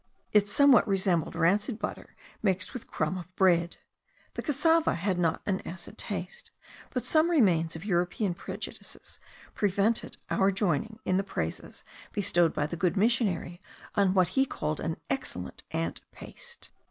[0.33, 3.77] It somewhat resembled rancid butter mixed with crumb of bread.
[4.33, 6.49] The cassava had not an acid taste,
[6.89, 9.19] but some remains of European prejudices
[9.53, 11.83] prevented our joining in the praises
[12.13, 13.61] bestowed by the good missionary
[13.93, 16.71] on what he called an excellent ant paste.